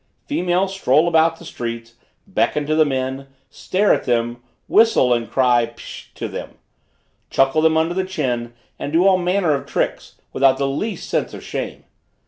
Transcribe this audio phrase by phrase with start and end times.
[0.25, 1.93] Females stroll about the streets,
[2.25, 6.11] beckon to the men, stare at them, whistle and cry psh!
[6.15, 6.57] to them;
[7.29, 11.35] chuckle them under the chin and do all manner of tricks, without the least sense
[11.35, 11.83] of shame.